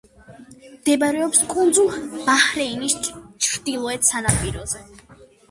მდებარეობს 0.69 1.43
კუნძულ 1.51 1.91
ბაჰრეინის 2.31 2.97
ჩრდილოეთ 3.11 4.11
სანაპიროზე. 4.11 4.85